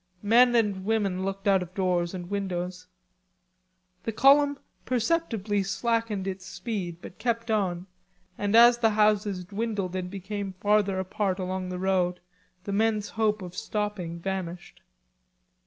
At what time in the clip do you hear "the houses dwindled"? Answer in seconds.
8.79-9.95